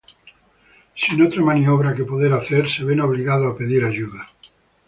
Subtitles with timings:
[0.95, 4.25] Sin otra maniobra que poder hacer, se ven obligados a pedir ayuda.